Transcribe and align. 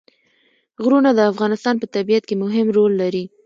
غرونه 0.83 1.09
د 1.13 1.19
افغانستان 1.31 1.75
په 1.79 1.87
طبیعت 1.95 2.23
کې 2.27 2.35
مهم 2.43 2.67
رول 2.77 2.91
لري. 3.01 3.23